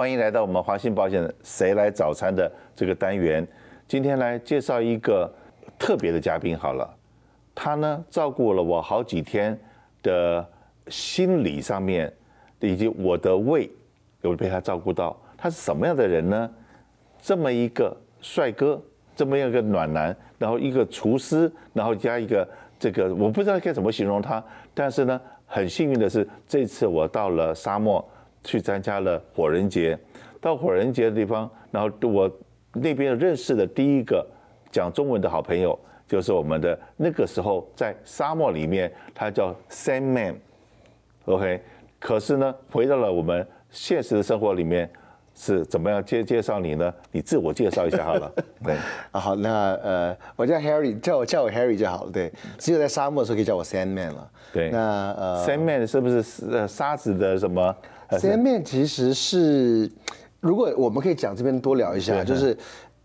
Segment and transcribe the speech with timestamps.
[0.00, 3.46] 欢迎来到我们华信保险谁来早餐的这个单元。
[3.86, 5.30] 今天来介绍一个
[5.78, 6.88] 特别的嘉宾好了，
[7.54, 9.60] 他呢照顾了我好几天
[10.02, 10.42] 的
[10.88, 12.10] 心理上面，
[12.60, 13.70] 以及我的胃
[14.22, 15.14] 有被他照顾到。
[15.36, 16.50] 他是什么样的人呢？
[17.20, 18.82] 这么一个帅哥，
[19.14, 22.48] 这么一个暖男，然后一个厨师，然后加一个
[22.78, 24.42] 这个，我不知道该怎么形容他。
[24.72, 28.02] 但是呢，很幸运的是，这次我到了沙漠
[28.44, 29.98] 去参加了火人节。
[30.40, 32.30] 到火人节的地方，然后我
[32.72, 34.26] 那边认识的第一个
[34.70, 41.60] 讲中文的好朋友，就是我们的那个时候在沙漠里面，他叫 Sandman，OK。
[41.98, 44.90] 可是呢，回到了我们现实的生活里面。
[45.32, 46.92] 是怎么样介介绍你呢？
[47.12, 48.30] 你自我介绍一下好了。
[48.62, 48.74] 对
[49.10, 52.10] 啊，好，那呃，我叫 Harry，叫我叫我 Harry 就好了。
[52.10, 54.30] 对，只有在沙漠的时候可以叫我 Sandman 了。
[54.52, 57.74] 对，那呃，Sandman 是不是呃沙子的什么
[58.18, 59.90] Sandman 其实是，
[60.40, 62.56] 如果我们可以讲这边多聊一下，就是。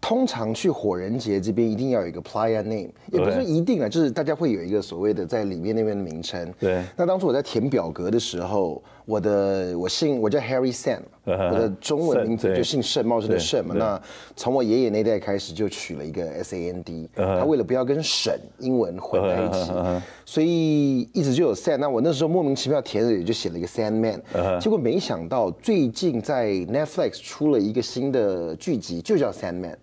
[0.01, 6.53] 通常去火人节这边一定要有一个 playa name，也不是一定啊，就是大家会有一个所谓的在里面那边的名称。
[6.59, 6.83] 对。
[6.95, 13.75] 那当初我在填表格的时候，我的我姓我叫 Harry Sam， 我的中文名字就姓盛，茂盛的盛嘛。
[13.77, 14.01] 那
[14.35, 19.71] 从我爷爷那代开始就取了一个 S A N D， 他为了不要跟沈英文混在一起，
[20.25, 21.77] 所以一直就有 Sam。
[21.77, 24.19] 那我那时候莫名其妙填的也就写了一个 Sandman，
[24.59, 29.75] 结果没想到最近在 Netflix 出了一个新的剧集，就叫 Sandman。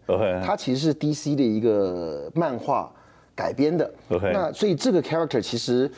[0.44, 2.92] 它其实是 DC 的一个漫画
[3.34, 3.88] 改编的.
[4.32, 5.90] 那所以这个 character 其实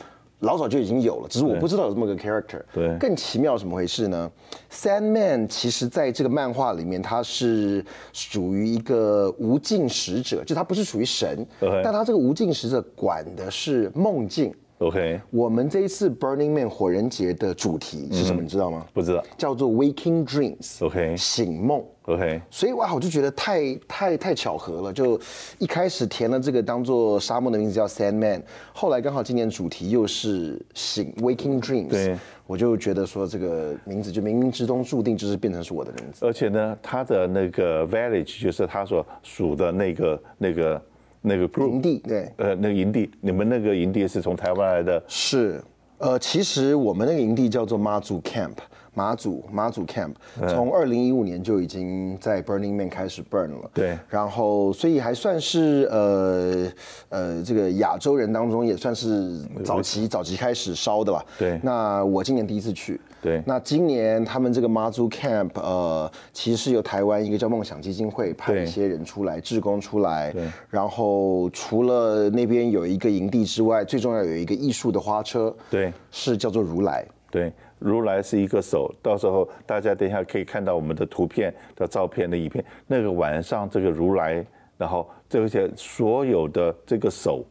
[0.45, 2.61] 老早就已经有了，只是我不知道有这么个 character。
[2.73, 4.31] 对，更奇妙怎么回事呢
[4.71, 11.45] ？Sandman 其实在这个漫画里面，他是属于一个无尽使者，就他不是属于神
[11.83, 14.53] 但他这个无尽使者管的是梦境。
[14.85, 18.39] OK，我们这一次 Burning Man 火人节的主题是什么？
[18.39, 18.85] 你知道吗？
[18.93, 20.85] 不知道，叫做 Waking Dreams。
[20.85, 21.83] OK，醒梦。
[22.03, 24.93] OK，所以哇，我就觉得太太太巧合了。
[24.93, 25.19] 就
[25.57, 32.15] 一开始填了这个当做沙漠的名字叫 Sandman，后来刚好今年主题又是醒 Waking Dreams，对，
[32.45, 36.23] 我就觉得说这个名字就冥冥之中注定就是变成是我的名字。
[36.23, 40.79] 而且呢，他的那个 Village 就是他所属的那个那个。
[41.25, 45.03] 那个营地对，呃，那个营地，你们那个营地是从台湾来的？
[45.07, 45.61] 是，
[45.97, 48.55] 呃，其实我们那个营地叫做妈祖 Camp，
[48.95, 50.13] 妈祖妈祖 Camp，
[50.47, 53.69] 从二零一五年就已经在 Burning Man 开始 burn 了。
[53.73, 56.71] 对，然后所以还算是呃
[57.09, 61.23] 呃这个亚洲人当中也算是早期早期开始烧的吧。
[61.37, 62.99] 对，那我今年第一次去。
[63.21, 70.31] 对，那今年他们这个妈祖 camp，呃，其实是由台湾一个叫梦想基金会派一些人出来，志工出来。
[70.31, 70.47] 对。
[70.69, 75.53] 然后除了那边有一个营地之外，最重要有一个艺术的花车。
[75.69, 75.91] 对。
[76.11, 77.03] 是叫做如来。
[77.31, 77.51] 对，
[77.89, 82.63] 如来是一个手，到时候大家等一下可以看到我们的图片的照片的影片。
[82.87, 84.45] 那个晚上这个如来，
[84.77, 87.45] 然后这些所有的这个手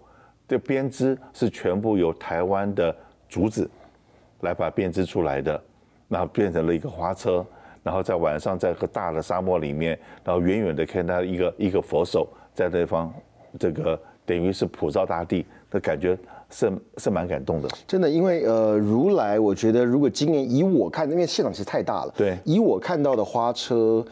[0.49, 2.95] 的编织是全部由台湾的
[3.29, 3.71] 竹子。
[4.41, 5.59] 来把编织出来的，
[6.07, 7.43] 然后变成了一个花车，
[7.83, 13.11] 然后在晚上在个大的沙漠里面，然后远远的看到一个一个佛手在那方，
[13.59, 16.15] 这个等于是普照大地的感觉
[16.55, 17.69] 是是蛮感动的。
[17.89, 24.05] 真的，因为呃，如来，我觉得如果今年以我看，因为现场其实太大了，对，以我看到的花车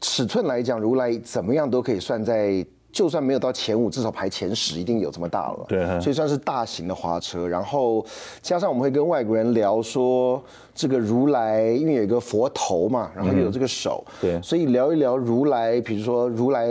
[0.00, 2.64] 尺寸来讲，如来怎么样都可以算在。
[2.98, 5.64] 就算没有到前五，至少排前十，一定有这么大了。
[5.68, 7.46] 对，所以算是大型的花车。
[7.46, 8.04] 然后
[8.42, 10.42] 加上我们会跟外国人聊说，
[10.74, 16.66] 这个如来因为有一个佛头嘛，然后又有这个手，对，所以聊一聊如来，比如说如来，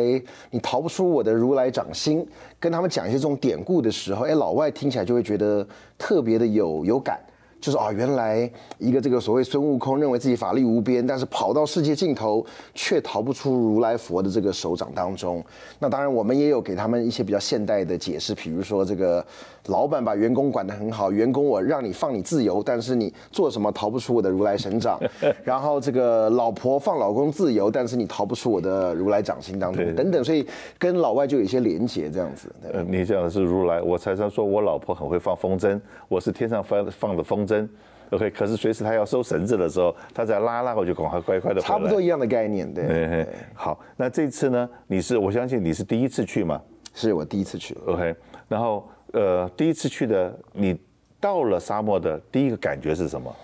[0.51, 2.27] 你逃不出我的如来掌心，
[2.59, 5.65] 跟他们讲一些这种典故的时候，哎，老外听起来就会觉得
[5.97, 7.17] 特别的有有感。
[7.59, 15.43] 就是啊，原来一个这个所谓孙悟空认为自己法力无边，但是跑到世界尽头却逃不出如来佛的这个手掌当中。
[15.79, 19.25] 那当然，我们也有给他们一些比较现代的解释，比如说这个
[19.67, 24.99] 老板把员工管得很好，员工我让你放你自由，但是你做什么逃不出我的如来神掌。
[25.43, 30.23] 然后这个老婆放老公自由，但是你逃不出我的如来掌心当中，等等。
[30.23, 30.45] 所以
[30.77, 32.53] 跟老外就有一些连结这样子。
[32.73, 35.79] 呃，你讲的是如来，我常常说我老婆很会放风筝，
[36.09, 37.47] 我是天上放放的风。
[37.47, 37.65] 筝
[38.09, 41.61] ，OK，可是随时他要收绳子的时候，他在拉拉，我就赶快乖乖的。
[41.61, 42.85] 差不多一样的概念，对。
[42.85, 44.69] 对好，那这次呢？
[44.87, 46.61] 你是我相信你是第一次去嘛？
[46.93, 48.13] 是我第一次去，OK。
[48.49, 50.77] 然后呃，第一次去的，你
[51.19, 53.35] 到了沙漠的第一个感觉是什么？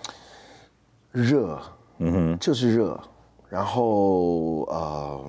[1.12, 1.60] 热，
[2.00, 3.00] 嗯哼，就是热。
[3.50, 5.22] 然后呃。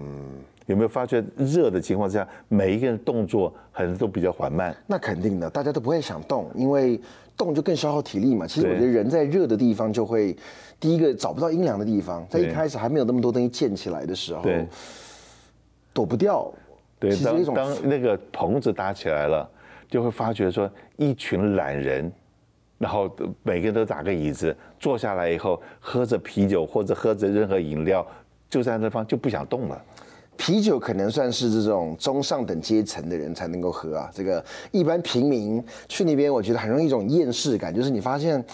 [0.66, 4.75] 有没有发觉热的情况之下，每一个人动作好像都比较缓慢？
[4.86, 6.98] 那肯定的，大家都不会想动，因为
[7.36, 8.46] 动就更消耗体力嘛。
[8.46, 10.34] 其实我觉得人在热的地方就会，
[10.81, 14.66] 第一个找不到阴凉的地方，在一开始还没有那么多东西建起来的时候，对，
[15.92, 16.50] 躲不掉。
[16.98, 19.46] 对，当当那个棚子搭起来了，
[19.88, 22.12] 就会发觉说一群懒人，
[22.78, 23.10] 然后
[23.42, 28.06] 每个人都打个椅子坐下来以后，喝着啤酒或者喝着任何饮料，
[28.48, 29.82] 就在那方就不想动了。
[30.36, 38.44] 啤酒可能算是这种中上等阶层的人才能够喝啊，这个一般平民去那边，我觉得很容易一种厌世感，就是你发现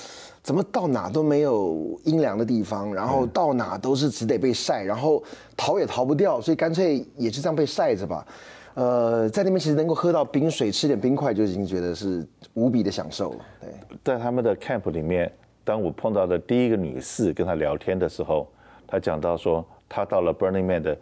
[0.43, 5.25] 怎么到哪都没有阴凉的地方，然后到哪都是只得被晒，然后
[5.57, 8.27] 逃也逃不掉，所以干脆也是这样被晒着吧。
[8.75, 13.39] 呃，在那边其实能够喝到冰水，吃点冰块就已经觉得是无比的享受了。
[13.61, 13.71] 对，
[14.05, 15.31] 在他们的 camp 里面，
[15.65, 18.49] 当我碰到的第一个女士跟她聊天的时候，
[18.87, 20.97] 她讲到说，她到了 Burning Man 的。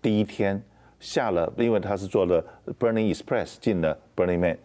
[0.00, 0.60] 第一天
[0.98, 2.44] 下了，因为她是坐了
[2.76, 4.58] Burning Express 进了 Burning Man，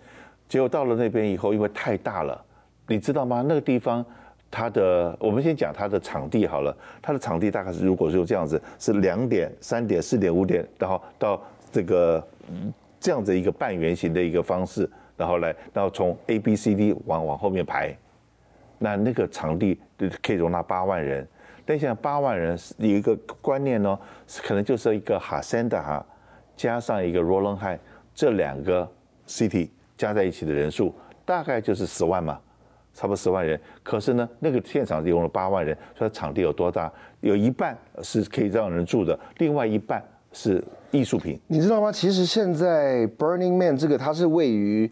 [0.50, 2.44] 结果到了那边以后，因为太大了，
[2.88, 3.44] 你知道吗？
[3.48, 4.04] 那个地方，
[4.50, 11.40] 它的我们先讲它的场地好了，它的场地大概是如果是这样子，是两点、三点、四点、五点，然后到
[11.72, 12.28] 这个
[13.00, 17.96] 这样子一个半圆形的一个方式，然后来，然后从 A B C D 往往后面排，
[18.80, 19.80] 那那个场地
[20.22, 21.28] 可以容纳八万人。
[21.66, 24.00] 但现在八万人有一个观念呢，
[24.42, 26.06] 可能就是一个哈森的哈，
[26.56, 27.78] 加上一个罗伦海
[28.16, 28.90] 这两个
[29.28, 32.40] city 加在一起的人数，大概就是十万嘛，
[32.94, 33.60] 差不多十万人。
[33.84, 36.90] 可是呢，那个现场用了八万人，所以场地有多大？
[37.20, 40.02] 有一半是可以让人住的，另外一半
[40.38, 41.40] 是艺术品。
[41.48, 41.92] 你知道吗？
[41.92, 44.90] 其实现在 Burning Man 这个它是位于。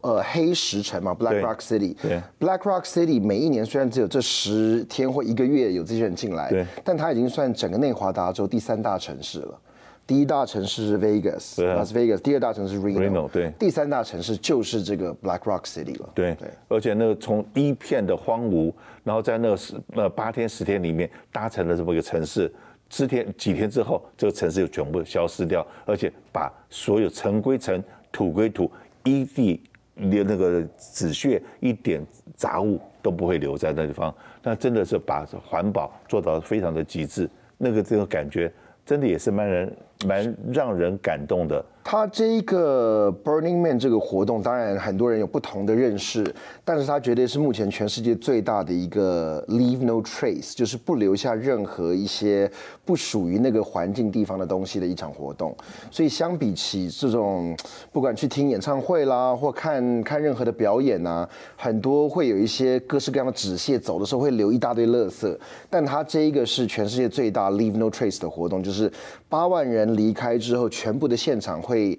[0.00, 1.92] 呃，黑石城嘛，Black Rock City。
[2.00, 9.60] 对，Black Rock City 每一年虽然只有这十天或一个月有这些人进来，对，但它已经算整个内华达州第三大城市了。
[10.06, 12.18] 第一大城市是 Vegas，Las Vegas。
[12.18, 13.52] 第二大城市是 Reno，对。
[13.58, 16.08] 第三大城市就是这个 Black Rock City 了。
[16.14, 16.48] 对，对。
[16.68, 18.72] 而且那个从一片的荒芜，
[19.02, 22.50] 然后在那个十呃八天十天里面搭成了这么一个城市，
[22.90, 27.82] 十天几天之后，这个城市就全部消失掉，而且把所有尘归尘，
[28.12, 28.70] 土归土，
[29.04, 29.62] 一地。
[30.00, 32.00] 连那个纸屑一点
[32.36, 34.14] 杂物都不会留在那地方，
[34.44, 38.48] 那真的是把环保做到非常的极致，那个这个感觉
[38.86, 39.76] 真的也是蛮人
[40.06, 41.64] 蛮让人感动的。
[41.90, 46.22] 他这一个 Burning Man 这个活动，当然很多人有不同的认识，
[46.62, 52.50] 但是他绝对是目前全世界最大的一个 Leave No Trace，就是不留下任何一些
[52.84, 55.56] 不属于那个环境地方的东西的一场活动。
[55.90, 57.56] 所以相比起这种，
[57.90, 61.26] 不管去听演唱会啦，或看看任何的表演啊，
[61.56, 65.34] 很多会有一些各式各样的纸屑，走的时候会留一大堆垃圾。
[65.70, 68.92] 但他这一个是全世界最大 Leave No Trace 的活动，就是
[69.28, 71.98] 八万人离开之后，全部的现场会。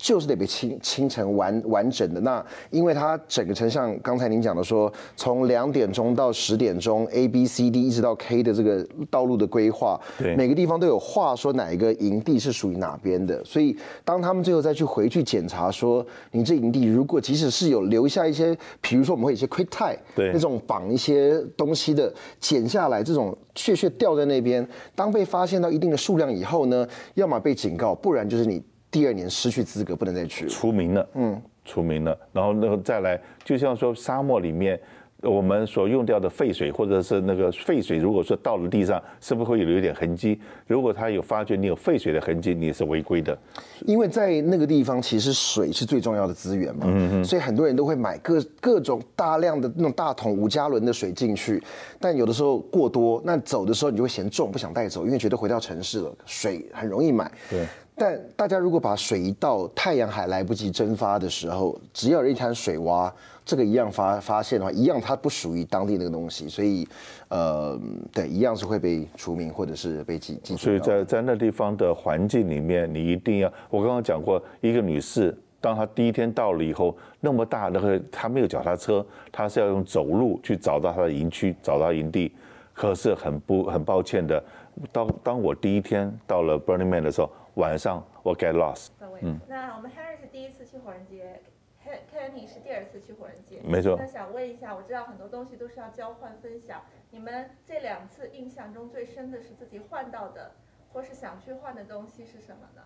[0.00, 2.20] 会就是得被清清成完完整的。
[2.22, 13.44] 那因为它整个成像刚才您讲的说，从两点钟到十点钟，A B C D 一直到 K 的这个道路的规划，对，每个地方都有话说哪一个营地是属于哪边的。
[13.44, 28.62] 所以当他们最后再去回去检查说，你这营地如果即使是有留下一些，比如说我们会有一些 quick tie，对，那种绑一些东西的，剪下来这种屑屑掉在那边，当被发现到一定的数量以后呢，要么被警告，不然就是你。
[28.90, 31.08] 第二年失去资格，不能再去了，除名了。
[31.14, 32.18] 嗯，除名了。
[32.32, 34.80] 然后那个再来，就像说沙漠里面
[35.22, 40.40] 我们所用掉的废水，或者是那个废水，如果说到了地上，是不是会有一点痕迹？
[40.66, 43.38] 如果他有发觉你有废水的痕迹，你也是违规的。
[43.86, 46.86] 因为在那个地方，其实水是最重要的资源嘛。
[46.86, 47.24] 嗯嗯。
[47.24, 51.62] 所以很多人都会买各各种大量的那种大桶五加仑的水进去，
[52.00, 57.30] 但有的时候过多，那走的时候你就会嫌重，不想带走，因为觉得回到城市了，水很容易买。
[57.48, 57.66] 对。
[58.00, 63.12] 但大家如果把水一倒，太阳还来不及蒸发的时候，只要一滩水洼，
[63.44, 66.88] 这个一样发发现的话，一样它不属于当地那个东西，所以，
[67.28, 67.78] 呃，
[68.10, 70.56] 对，一样是会被除名或者是被记记。
[70.56, 82.32] 所以在在那地方的环境里面，你一定要，我刚刚讲过，一个女士，当她第一天到了以后，那么大那个她没有脚踏车，她是要用走路去找到她的营区，找到营地，
[82.72, 84.42] 可是很不很抱歉的，
[84.90, 87.30] 当当我第一天到了 Burning Man 的时候。
[87.54, 88.88] 晚上我 get lost。
[89.22, 91.40] 嗯，那我们 Harry 是第一次去火人节
[91.84, 93.60] ，Kenny 是第二次去火人节。
[93.62, 93.96] 没错。
[93.98, 96.80] 那想问一下，我知道很多东西都是要交换分享，
[97.10, 100.52] 你们这两次印象中最深的是自己换到的，
[100.92, 102.82] 或是想去换的东西是什么呢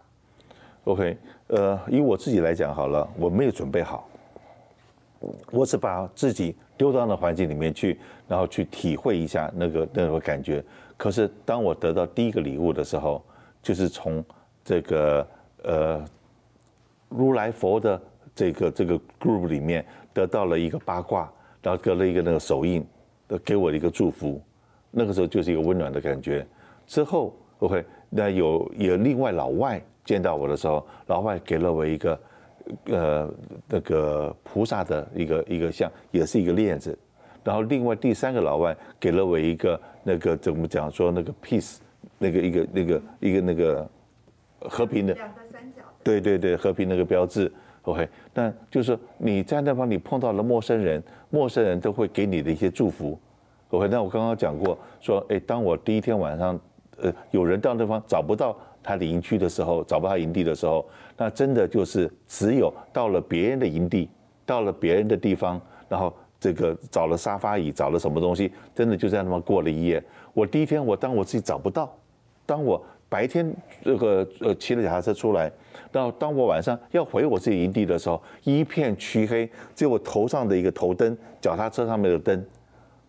[0.85, 1.17] ？OK，
[1.49, 4.09] 呃，以我自己来讲好了，我没有准备好，
[5.53, 10.65] 我只把自己丢到那环境里面去，然后去体会一下那个那个感觉。
[10.97, 13.25] 可是当我得到第一个礼物的时候，
[13.63, 14.25] 就是从
[14.65, 15.29] 这个
[15.63, 16.05] 呃，
[17.09, 18.01] 如来佛的
[18.35, 21.31] 这个这个 group 里面得到了一个八卦，
[21.63, 22.85] 然后隔了一个那个手印，
[23.45, 24.41] 给我一个祝福，
[24.91, 26.47] 那个时候就是一个温暖的感觉。
[26.87, 32.21] 之后，OK，那有有另外老外见到我的时候，老外给了我一个，
[32.87, 33.33] 呃，
[33.69, 36.99] 那个菩萨的一个一个像，也是一个链子。
[37.43, 41.77] 然后另外第三个老外给了我一个那个怎么讲说那个 peace，
[42.19, 43.91] 那个一个那个一个那个
[44.69, 47.51] 和平的，两个三角，对对对，和平那个标志。
[47.83, 53.19] OK，那就是说你在那方你碰到了陌生人，陌生人都会给你的一些祝福。
[53.71, 56.59] OK，那我刚刚讲过说，哎，当我第一天晚上，
[56.97, 64.09] 呃，有人到那方找不到他的营区的时候，找不到营地的时候，那真的就是只有到了别人的营地，
[64.47, 70.03] 到了别人的地方，然后这个找了沙发椅，找了什么东西，真的就在那么过了一夜。
[70.33, 71.95] 我第一天我当我自己找不到，
[72.47, 72.83] 当我
[73.15, 75.49] 白天这个呃骑着脚踏车出来。
[75.93, 82.45] 到当我晚上要回我自己营地的时候，一片黢黑，只有我头上的一个头灯，脚踏车上面的灯，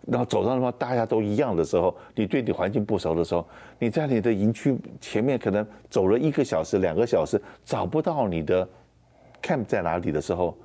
[0.05, 3.43] 然后走上的话大家都一样的时候，你对你环境不熟的时候，
[3.79, 8.67] 你在你的营区前面可能走了一个小时、两个小时，找不到你的
[9.41, 10.55] camp 在哪里的时候，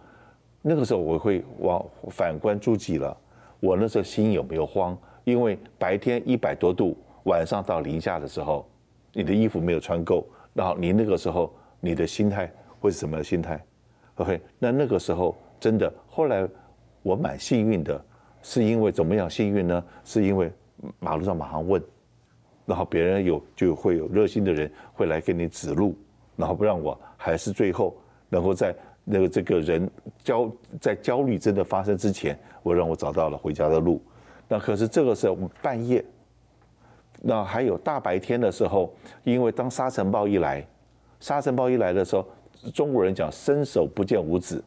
[0.61, 3.16] 那个时候我会往反观诸己了。
[3.59, 4.94] 我那时候心有没有慌？
[5.25, 8.68] 因为白天一百多度，晚上到零下的时候，
[9.12, 11.52] 你的衣服没有穿够，然后你那个时候。
[11.83, 13.59] 你的心态会是什么心态
[14.17, 16.47] ？OK，那那个时候真的，后来
[17.02, 17.99] 我蛮幸运的，
[18.43, 19.83] 是因为怎么样幸运呢？
[20.05, 20.52] 是因为
[20.99, 21.83] 马路上马上问，
[22.67, 25.97] 然后别人有就会有热心的人会来给你指路，
[26.37, 27.97] 然后不让我还是最后
[28.29, 29.90] 能够在那个这个人
[30.23, 30.52] 焦
[30.83, 34.02] 在焦虑真的发生之前，我让我找到了回家的路。
[34.47, 36.05] 那可是这个时候半夜，
[37.20, 38.92] 那还有大白天的时候，
[39.24, 40.66] 因为当沙尘暴一来。
[41.20, 42.26] 沙尘暴一来的时候，
[42.72, 44.62] 中国人讲伸手不见五指，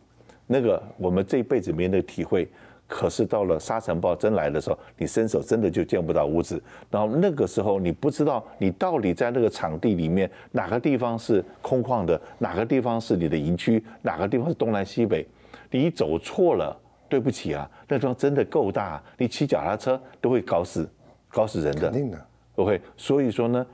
[0.46, 2.48] 那个我们这一辈子没那个体会。
[2.86, 6.62] 可是到了沙尘暴真来的时候，你伸手真的就见不到五指。
[6.92, 15.26] 然后那个时候你不知道你到底在那个场地里面哪个地方是空旷的，哪个地方是你的营区，哪个地方是东南西北。
[15.72, 16.78] 你走错了，
[17.10, 20.88] 对不起啊，那地方真的够大，你骑脚踏车都会搞死，
[21.30, 21.90] 搞死人的。
[21.90, 22.26] 肯定的。
[22.56, 23.66] OK，所以说呢，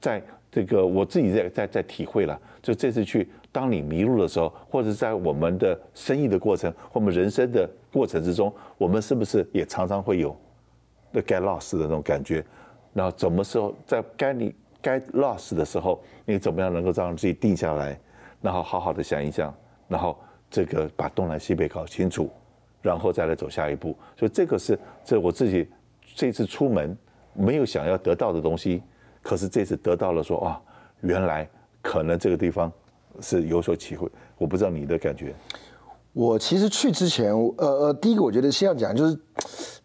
[0.00, 0.22] 在。
[0.54, 10.36] 这个我自己在在在体会了，就这次去，当你迷路的时候，或者在我们的生意的过程，或我们人生的过程之中，我们是不是也常常会有
[11.10, 12.44] 那 get lost 的那种感觉？
[12.92, 17.98] 然后什么时候在该你该 lost 的时候，你怎么样能够让自己定下来，
[18.42, 19.54] 然后好好的想一想，
[19.88, 20.18] 然后
[20.50, 22.28] 这个把东南西北搞清楚，
[22.82, 23.96] 然后再来走下一步。
[24.18, 25.66] 所以这个是这我自己
[26.14, 26.94] 这次出门
[27.34, 28.82] 没有想要得到的东西。
[29.22, 30.60] 可是这次得到了说啊，
[31.00, 31.48] 原来
[31.80, 32.72] 可能这个地方
[33.20, 34.08] 是有所体会，
[34.38, 35.34] 我不知道你的感觉。
[36.12, 39.18] 我其实去之前，呃呃，第一个我觉得先要讲就是，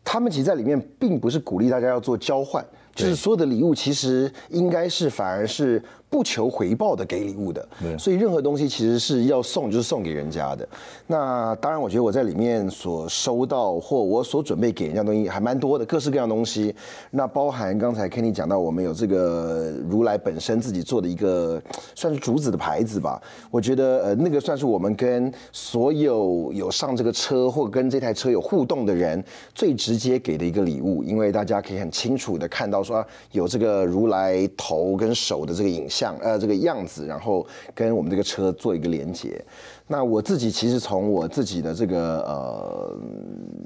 [0.04, 5.82] 他们其实在里面并不是鼓励大家要做交换，就是所有的礼物其实应该是反而是。
[6.10, 7.68] 不求回报的给礼物的，
[8.00, 10.68] 所以任何东西其实是要送就是送给人家的。
[11.06, 16.74] 那当然，我觉得我在里面所收到或我所准备给人家东西还蛮多的，各式各样东西。
[17.12, 21.62] 那包含刚才 Kenny 讲到，我们有这个如来本身自己做的一个
[21.94, 23.22] 算是竹子的牌子吧。
[23.52, 29.22] 我觉得呃那个算是我们跟所有有上这个车或跟这台车有互动的人
[29.54, 35.97] 最直接给的一个礼物，因为大家可以很清楚的看到说有这个如来头跟手的这个影像。
[35.98, 39.44] 像呃这个样子，然后跟我们这个车做一个连接。
[39.88, 42.20] 那我自己其实从我自己的这个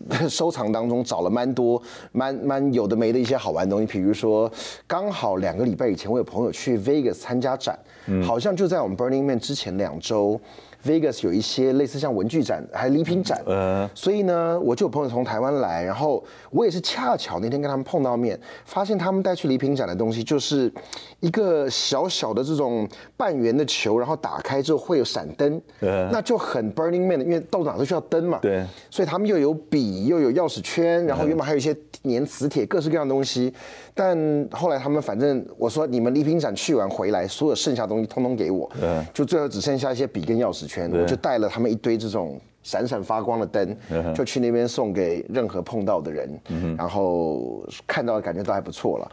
[0.09, 4.51] 呃 收藏当中找了蛮多蛮蛮有的没的一些好玩的东西，比如说
[4.85, 10.39] 刚好两个礼拜以前我有朋友去 Vegas 参加展，嗯、好像就在我们 Burning Man 之前两周。
[10.83, 20.73] Vegas 有一些类似像文具展，还礼品展，呃，所以呢，我就有朋友从台湾来，然后我也是恰巧那天跟他们碰到面，发现他们带去礼品展的东西就是
[21.19, 33.53] 一个小小的这种半圆的球，然后打开之后会有闪灯，呃，那就很 Burning Man 的，因为到哪都需要灯嘛，对，所以他们又有笔，又有钥匙圈，然后原本还有一些粘磁铁，各式各样的东西，
[33.94, 40.91] 但后来他们反正我说你们礼品展去完回来，所有剩下的东西通通给我，嗯，就最后只剩下一些笔跟钥匙圈。
[40.91, 43.75] 我就带了他们一堆这种闪闪发光的灯，
[44.13, 49.12] 就去那边送给任何碰到的人，嗯然后看到的感觉都还不错了。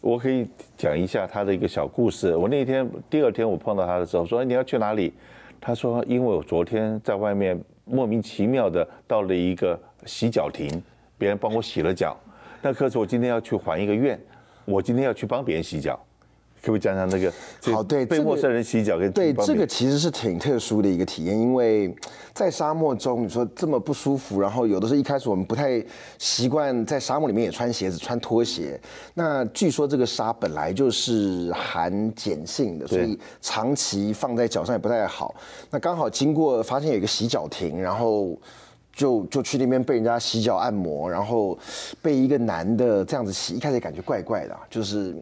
[0.00, 2.36] 我可以讲一下他的一个小故事。
[2.36, 5.12] 我那天第二天我碰到他的时候，说：“你要去哪里？”
[5.60, 10.82] 他说：“因为我昨天在外面莫名其妙的到了一个洗脚亭，
[11.18, 12.16] 别人帮我洗了脚，
[12.62, 14.18] 那可是我今天要去还一个愿，
[14.64, 15.98] 我今天要去帮别人洗脚。”
[16.62, 17.32] 可不可以讲讲那个？
[17.72, 21.94] 好，对，被陌生人洗脚跟对这个其实是挺特殊的一个体验，因为
[22.34, 25.82] 在沙漠中，你说这么不舒服，然后有的时候一开始我们不太
[26.18, 28.78] 习惯在沙漠里面也穿鞋子、穿拖鞋。
[29.14, 35.34] 那据说这个沙本来就是含碱性的，所以长期放在脚上也不太好。
[35.70, 38.36] 那刚好经过发现有一个洗脚亭，然后
[38.92, 41.56] 就就去那边被人家洗脚按摩，然后
[42.02, 45.14] 被一个男的这样子洗，一开始感觉怪怪的，就是。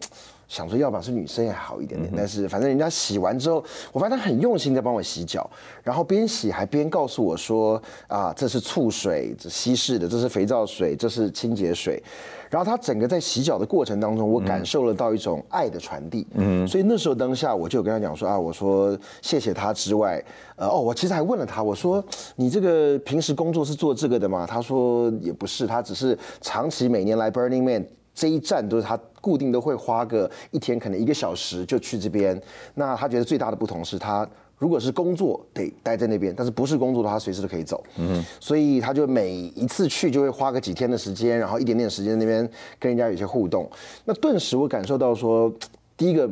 [0.48, 5.48] 想说，要不然是女生也好一点点，但是反正人家洗完之后，我发现他很用心在帮我洗脚，
[5.82, 12.02] 然后边洗还边告诉我说啊，这是醋水，这稀释的，这是肥皂水，这是清洁水。
[12.50, 16.24] 然后他整个在洗脚的过程当中，我感受了到一种爱的传递。
[16.34, 20.22] 嗯，所以那时候当下我就有跟他讲说啊，我说谢谢他之外，
[20.54, 22.04] 呃哦，我其实还问了他，我说
[22.36, 24.46] 你这个平时工作是做这个的吗？
[24.46, 27.84] 他说也不是，他只是长期每年来 Burning Man。
[28.14, 32.40] 这一站都是他固定都会花个一天，可能一个小时就去这边。
[32.74, 37.82] 那他觉得最大的不同是他如果是工作得待在那边，但是不是工作的话，随时都可以走。
[37.96, 43.68] 嗯，所以他就每一次去就会花个几天的时间，然后一点点时间那边跟人家有些互动。
[44.04, 45.52] 那顿时我感受到说，
[45.96, 46.30] 第一个。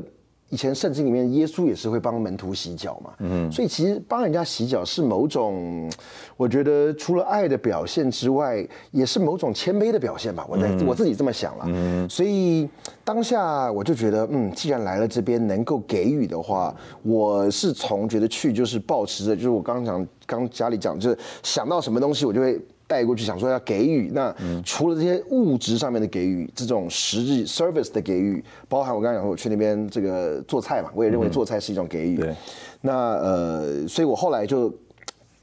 [0.53, 5.91] 以前圣经里面，耶稣也是会帮门徒洗脚嘛，嗯，所以其实帮人家洗脚是某种，
[6.37, 10.47] 我觉得除了爱的表现之外，也是某种谦卑的表现吧。
[10.47, 12.69] 我在我自己这么想了，嗯，所以
[13.03, 22.61] 当下我就觉得，嗯，既然来了这边能够给予的话，我是从觉得去就是保持着，就是我刚刚讲，刚家里讲，就是想到什么东西我就会。
[22.93, 32.19] 带过去想说要给予，那除了这些物质上面的给予，这种实际 service 的给予，包含我刚才讲说我去那边这个做菜嘛，我也认为做菜是一种给予。
[32.19, 32.35] 对，
[32.83, 34.71] 那呃，所以我后来就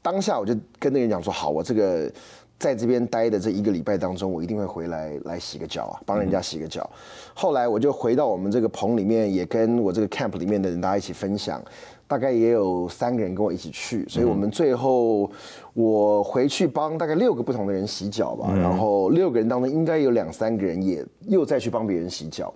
[0.00, 2.08] 当下我就跟那个人讲说，好，我这个
[2.56, 6.88] 在这边待的这一个礼拜当中，我一定会回来来洗个脚啊，帮人家洗个脚。
[7.34, 11.60] 后来我就回到我们这个棚里面，也跟我这个 camp 里面的人大家一起分享。
[12.10, 15.30] 大概也有三个人跟我一起去，所以我们最后
[15.74, 22.52] 我回去帮大概六个不同的人洗脚吧，然后六个人当中应该有两三个人也又再去帮别人洗脚，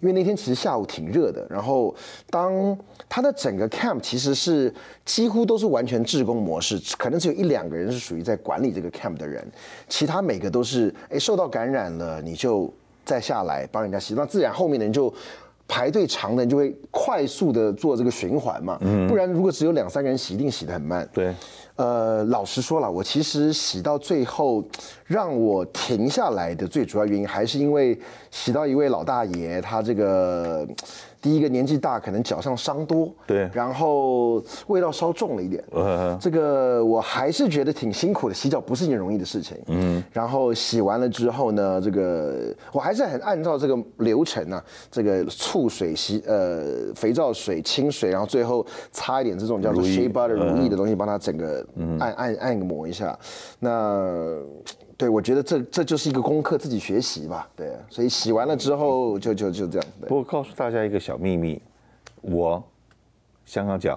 [0.00, 1.94] 因为那天其实下午挺热的，然后
[2.28, 2.76] 当
[3.08, 4.70] 他的整个 camp 其实是
[5.06, 9.42] 几乎都是完全志工模式，可能只有一两个人是属于在管理这个 camp 的人，
[9.88, 12.70] 其他每个都是哎受到感染了你就
[13.06, 15.10] 再下来帮人家洗，那自然后面的人就。
[15.68, 21.06] 排队长的人就会快速的做这个循环嘛，不然如果只有两三个人洗，一定洗得很慢。
[21.12, 21.34] 对，
[21.76, 24.66] 呃，老实说了，我其实洗到最后
[25.04, 27.96] 让我停下来的最主要原因，还是因为
[28.30, 30.66] 洗到一位老大爷，他这个。
[31.20, 51.66] 第一个年纪大，可能脚上伤多，对，然后味道稍重了一点，嗯，这个我还是觉得挺辛苦的，洗脚不是一件容易的事情，嗯，然后洗完了之后呢，这个我还是很按照这个流程啊，这个醋水洗，呃，肥皂水、清水，然后最后擦一点这种叫做 shea butter 乳液的东西，帮它整个
[51.98, 53.18] 按按按摩一下，
[53.58, 54.38] 那。
[54.98, 57.48] 对，我觉得这这就是一个功课，自己学习吧。
[57.54, 59.88] 对，所以洗完了之后就就就这样。
[60.08, 61.62] 不过告诉大家一个小秘密，
[62.20, 62.60] 我
[63.46, 63.96] 香港脚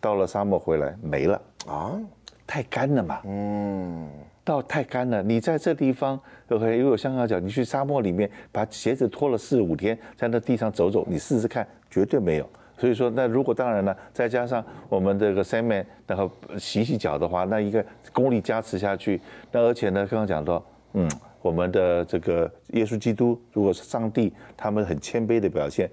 [0.00, 1.96] 到了沙漠回来没了啊，
[2.44, 3.20] 太干了嘛。
[3.24, 4.10] 嗯，
[4.42, 5.22] 到太干了。
[5.22, 12.50] 你在这地方，OK，因为有香港脚，你去沙漠里面把鞋子脱了四五天，在那地上走走，你试试看，绝对没有。
[12.76, 19.20] 所以说，那如果当然了，再加上我们这个 Sandman，然后洗洗脚的话，那一个功力加持下去，
[19.52, 21.08] 那而且呢，刚刚讲到，嗯，
[21.40, 25.88] 我们的这个耶稣基督，如果是上帝，他们很谦卑的表现，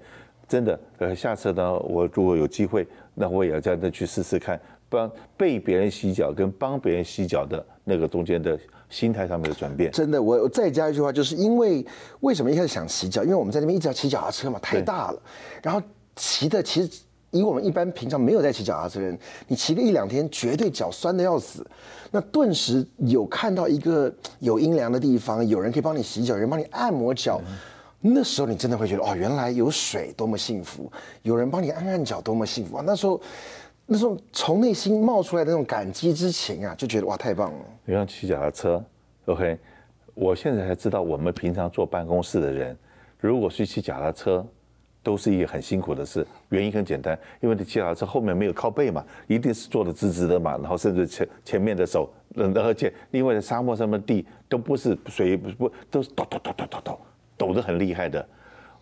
[0.48, 8.58] 真的，呃，下次呢，我如果有机会，那我也要这样的去试试看，帮被别人洗脚跟帮别人洗脚的那个中间的
[8.90, 9.92] 心态上面的转变。
[9.92, 11.86] 真的，我我再加一句话，就是因为
[12.20, 13.22] 为什么一开始想洗脚？
[13.22, 15.22] 因为我们在那边一直要骑脚踏车嘛，太大了，
[15.62, 15.80] 然后。
[16.16, 21.66] 骑的其实以我们一般平常没有在骑脚踏车的人，你骑个一两天，绝对脚酸的要死。
[22.10, 27.40] 那顿时有看到一个有阴凉的地方，有人可以帮你洗脚，有人帮你按摩脚，
[28.00, 32.84] 那时候你真的会觉得哦，原来有水多么幸福，有人帮你按按脚多么幸福啊！
[32.86, 33.18] 那时候，
[33.86, 37.58] 那时候从内心冒出来的那种感激之情啊，就觉得哇，太棒了。
[37.86, 38.84] 你像骑脚踏车
[39.24, 39.58] ，OK，
[40.12, 42.76] 我现在才知道，我们平常坐办公室的人，
[43.18, 44.46] 如果是骑脚踏车。
[45.02, 57.00] 都是一个很辛苦的事，原因很简单，因为你骑脚踏车后面没有靠背嘛，一定是坐的直直的嘛，然后甚至前前面的手，而且因为沙漠上面地都不是水不不都是抖抖抖抖抖抖
[57.36, 58.24] 抖得很厉害的，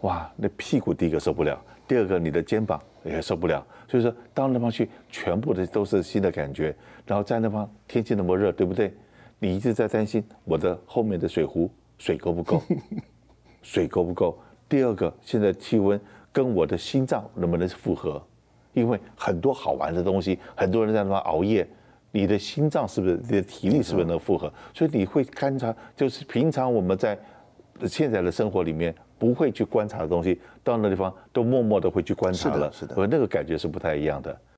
[0.02, 6.74] 哇，那屁股第一个受不了，第二个你的肩膀也受不了，所以说到那方去全部的都是新的感觉，
[7.06, 8.92] 然后在那方天气那么热，对不对？
[9.38, 12.62] 你一直在担心我的后面的水壶水够不够，
[13.62, 14.38] 水够不够？
[14.70, 16.00] 第二个，现在气温
[16.32, 18.22] 跟我的心脏能不能符合？
[18.72, 21.68] 因为很多好玩的东西，很多人在那边熬夜，
[22.12, 23.20] 你的心脏是不是？
[23.24, 24.50] 你的体力是不是能符合？
[24.72, 27.18] 所以你会观察，就是平常我们在
[27.88, 34.40] 现在的生活里面不会去观察的东西，到那地方都默默的会去观察了，是的，是的，而那个感觉是不太一样的。